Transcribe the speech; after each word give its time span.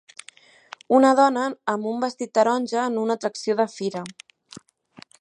Una 0.99 1.11
dona 1.19 1.43
amb 1.75 1.91
un 1.93 2.03
vestit 2.05 2.33
taronja 2.39 2.81
en 2.89 3.01
una 3.05 3.21
atracció 3.21 3.61
de 3.63 3.71
fira. 3.79 4.07